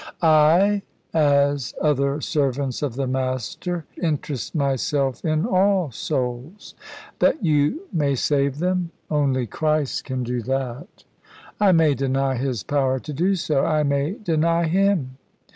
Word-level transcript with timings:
"I, 0.23 0.81
as 1.13 1.75
other 1.79 2.21
servants 2.21 2.81
of 2.81 2.95
the 2.95 3.05
Master, 3.05 3.85
interest 4.01 4.55
myself 4.55 5.23
in 5.23 5.45
all 5.45 5.91
souls." 5.91 6.73
"That 7.19 7.45
you 7.45 7.83
may 7.93 8.15
save 8.15 8.57
them?" 8.57 8.89
"Only 9.11 9.45
Christ 9.45 10.03
can 10.05 10.23
do 10.23 10.41
that." 10.41 11.03
"I 11.59 11.71
may 11.71 11.93
deny 11.93 12.33
His 12.37 12.63
power 12.63 12.97
to 12.99 13.13
do 13.13 13.35
so 13.35 13.63
I 13.63 13.83
may 13.83 14.13
deny 14.13 14.63
Him." 14.63 15.17